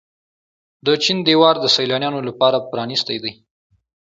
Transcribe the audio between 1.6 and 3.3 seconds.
سیلانیانو لپاره پرانیستی